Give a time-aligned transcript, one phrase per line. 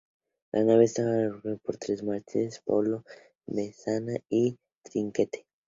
[0.51, 3.05] La nave estaba arbolada con tres mástiles: palo mayor,
[3.45, 5.45] mesana y trinquete..